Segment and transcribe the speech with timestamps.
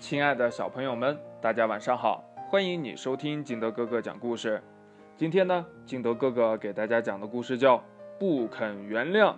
[0.00, 2.24] 亲爱的小朋友们，大家晚上好！
[2.48, 4.60] 欢迎你收听金德哥哥讲故事。
[5.14, 7.76] 今天呢，金德哥哥给大家讲的故事叫
[8.18, 9.32] 《不肯原谅》。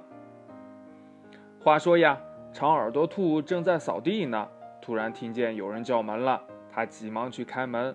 [1.61, 2.17] 话说呀，
[2.53, 4.48] 长耳朵兔正在扫地呢，
[4.80, 6.40] 突然听见有人叫门了，
[6.72, 7.94] 他急忙去开门。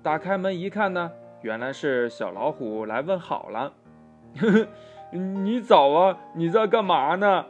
[0.00, 1.10] 打开门一看呢，
[1.42, 3.72] 原来是小老虎来问好了。
[4.40, 4.68] 呵呵，
[5.10, 7.44] 你早啊，你在干嘛呢？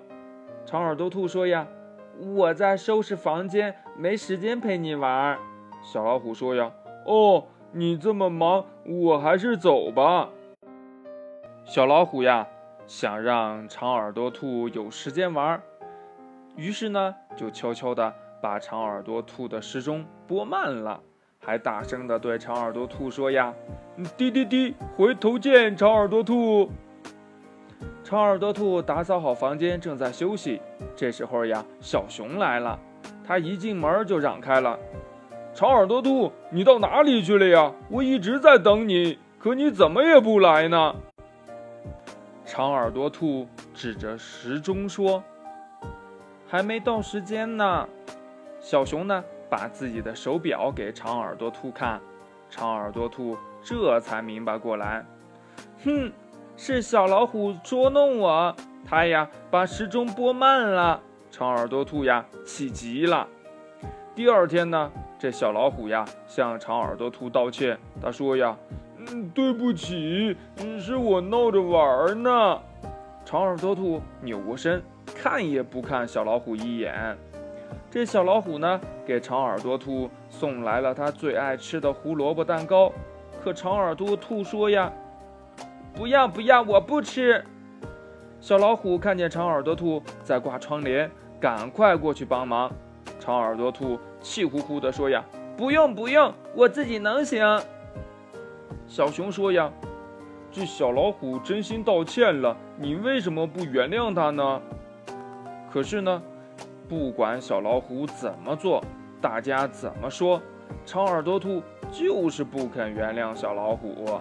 [0.64, 1.68] 长耳朵兔说呀。
[2.20, 5.38] 我在收拾房间，没时间陪你玩。
[5.82, 6.72] 小老虎说：“呀，
[7.06, 10.30] 哦，你这么忙，我还是走吧。”
[11.64, 12.48] 小老虎呀，
[12.86, 15.62] 想让长耳朵兔有时间玩，
[16.56, 18.12] 于是呢，就悄悄地
[18.42, 21.00] 把长耳朵兔的时钟拨慢了，
[21.38, 23.54] 还大声地对长耳朵兔说：“呀，
[24.16, 26.68] 滴滴滴，回头见，长耳朵兔。”
[28.08, 30.62] 长耳朵兔打扫好房间，正在休息。
[30.96, 32.80] 这时候呀，小熊来了。
[33.22, 34.78] 他一进门就嚷开了
[35.52, 37.70] ：“长耳朵兔，你到哪里去了呀？
[37.90, 40.96] 我一直在等你，可你怎么也不来呢？”
[42.46, 45.22] 长耳朵兔指着时钟说
[46.48, 47.86] ：“还没到时间呢。”
[48.58, 52.00] 小熊呢，把自己的手表给长耳朵兔看。
[52.48, 55.04] 长耳朵兔这才明白过来
[55.84, 56.10] ：“哼。”
[56.60, 61.00] 是小老虎捉弄我，它呀把时钟拨慢了。
[61.30, 63.28] 长耳朵兔呀气急了。
[64.12, 67.78] 第二天呢，这小老虎呀向长耳朵兔道歉。
[68.02, 68.56] 他说呀
[68.98, 70.36] ：“嗯，对不起，
[70.80, 72.60] 是我闹着玩呢。”
[73.24, 74.82] 长耳朵兔扭过身，
[75.14, 77.16] 看也不看小老虎一眼。
[77.88, 82.92] 这小老虎呢，给长耳朵兔送来了他最爱吃的胡萝卜蛋糕。
[83.44, 84.92] 可长耳朵兔说呀。
[85.98, 87.44] 不要不要，我不吃。
[88.40, 91.10] 小老虎看见长耳朵兔在挂窗帘，
[91.40, 92.70] 赶快过去帮忙。
[93.18, 95.24] 长耳朵兔气呼呼地说：“呀，
[95.56, 97.44] 不用不用，我自己能行。”
[98.86, 99.72] 小熊说：“呀，
[100.52, 104.62] 这小老虎真心道歉了，你为什么不原谅他呢？”
[105.68, 106.22] 可是呢，
[106.88, 108.84] 不管小老虎怎么做，
[109.20, 110.40] 大家怎么说，
[110.86, 111.60] 长耳朵兔
[111.90, 114.20] 就是不肯原谅小老虎。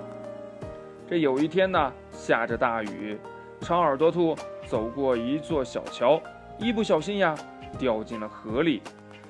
[1.09, 3.17] 这有一天呢，下着大雨，
[3.61, 4.35] 长耳朵兔
[4.65, 6.21] 走过一座小桥，
[6.59, 7.33] 一不小心呀，
[7.79, 8.81] 掉进了河里。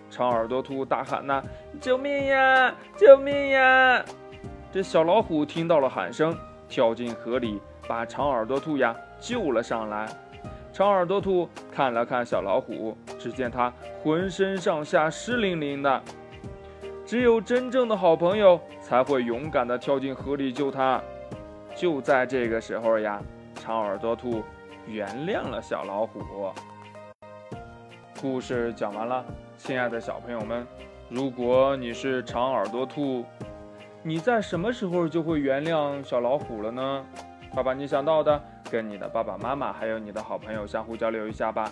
[0.10, 1.44] 长耳朵兔大喊呐
[1.80, 2.74] ：“救命呀！
[2.96, 4.04] 救命呀！”
[4.74, 6.36] 这小老虎听到了喊声，
[6.68, 10.08] 跳进河里，把长耳朵兔呀救了上来。
[10.74, 13.72] 长耳朵兔看了看小老虎，只见它
[14.02, 16.02] 浑身上下湿淋淋的。
[17.06, 21.00] 只有真正的好朋友才会勇敢地跳进河里救它。
[21.78, 23.22] 就在这个时候呀，
[23.54, 24.42] 长耳朵兔
[24.88, 26.52] 原谅了小老虎。
[28.20, 29.24] 故事讲完了，
[29.58, 30.66] 亲爱的小朋友们，
[31.08, 33.24] 如果你是长耳朵兔，
[34.02, 37.06] 你在什么时候就会原谅小老虎了呢？
[37.52, 41.72] 快把你想到的跟你的爸爸妈妈还有你的好朋友相互交流一下吧。